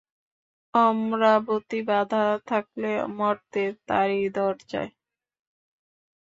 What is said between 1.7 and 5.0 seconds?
বাঁধা থাকবে মর্তে তাঁরই দরজায়।